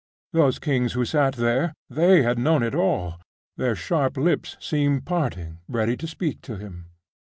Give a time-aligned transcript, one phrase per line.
[0.33, 3.21] Those kings who sat there, they had known it all;
[3.55, 6.87] their sharp lips seem parting, ready to speak to him....